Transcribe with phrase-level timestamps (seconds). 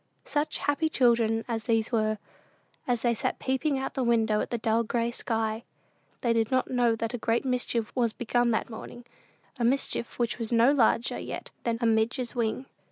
[0.25, 2.17] Such happy children as these were,
[2.87, 5.63] as they sat peeping out of the window at the dull gray sky!
[6.21, 9.05] They did not know that a great mischief was begun that morning
[9.59, 12.65] a mischief which was no larger yet than "a midge's wing."